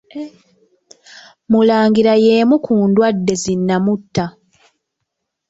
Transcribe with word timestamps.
Mulangira 1.51 2.13
y'emu 2.25 2.55
ku 2.65 2.73
ndwadde 2.89 3.33
zi 3.41 3.53
nnamutta. 3.59 4.25